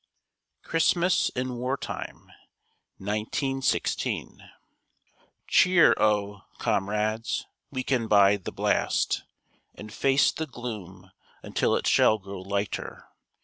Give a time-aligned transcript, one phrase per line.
[0.63, 2.31] CHRISTMAS IN WARTIME
[2.97, 4.41] 1916
[5.47, 9.21] Cheer oh, comrades, we can bide the blast
[9.75, 11.11] And face the gloom
[11.43, 13.09] until it shall grow lighter.